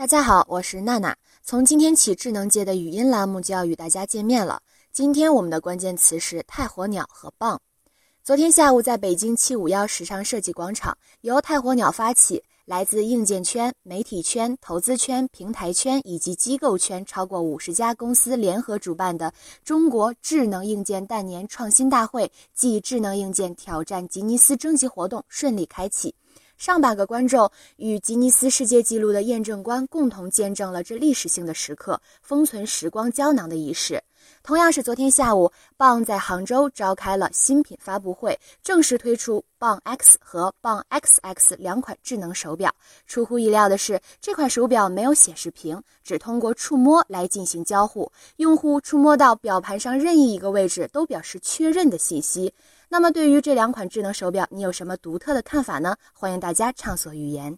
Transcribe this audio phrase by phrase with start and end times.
[0.00, 1.14] 大家好，我是娜娜。
[1.42, 4.62] 从今天起，智能界的语音栏目就要与大家见面了。
[4.90, 7.60] 今天我们的关键词是太火鸟和棒。
[8.24, 19.30] 昨天下午，在北京七五幺时尚设计广场，由太火鸟发起，来自硬件圈、媒体圈、投资圈、平台圈以及机构圈超过五十家公司联合主办的
[19.62, 26.14] 中国智能硬件诞年创新大会暨智能硬件挑战吉尼斯征集活动顺利开启。
[26.60, 33.98] 上百个观众与吉尼斯世界纪录的验证官共同见证了这历史性的时刻，封存时光胶囊的仪式。
[34.42, 42.74] 同样是昨天下午，棒在杭州召开了新品发布会，正式推出棒 X 和棒 XX 两款智能手表。
[43.06, 52.52] 出乎意料的是，这款手表没有显示屏，只通过触摸来进行交互，用户触摸到表盘上任意一个位置都表示确认的信息。
[52.88, 55.96] 那么，对于这两款智能手表，你有什么独特的看法呢？
[56.12, 57.56] 欢迎大家畅所欲言。